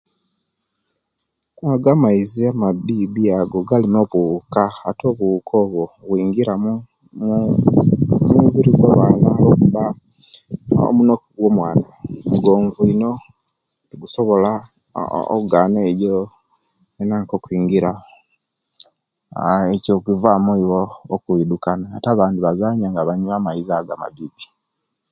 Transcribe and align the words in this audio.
Ago 1.73 1.89
amaizi 1.95 2.41
amabibi 2.51 3.23
ago 3.39 3.57
galimu 3.69 3.97
obuwokka 4.03 4.65
ate 4.89 5.03
obuwukka 5.11 5.53
oba 5.63 5.85
bungiramu 6.07 6.73
omubiri 8.29 8.71
gwamwana 8.79 9.27
lwakubanga 9.37 9.83
omunoki 10.89 11.27
gwamwana 11.37 11.87
mugonvu 12.29 12.81
ino 12.93 13.11
tegusobola 13.87 14.51
ogaana 15.35 15.79
enaka 17.01 17.21
egyo 17.31 17.37
okuyingira 17.37 17.91
aaah 19.35 19.65
ekyo 19.75 19.93
kivaamu 20.05 20.51
ibo 20.63 20.81
okwiddukana 21.15 21.85
ate 21.95 22.07
abandi 22.11 22.37
bazanya 22.45 22.87
nga 22.89 23.07
banywa 23.07 23.33
amaizi 23.37 23.71
ago 23.77 23.91
amabibi 23.95 24.43